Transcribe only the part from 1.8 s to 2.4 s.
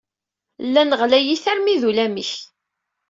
d ulamek.